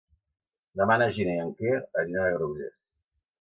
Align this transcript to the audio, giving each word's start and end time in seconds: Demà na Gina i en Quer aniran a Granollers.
Demà 0.81 0.95
na 1.01 1.07
Gina 1.17 1.35
i 1.35 1.43
en 1.43 1.51
Quer 1.59 1.75
aniran 2.05 2.23
a 2.23 2.33
Granollers. 2.33 2.81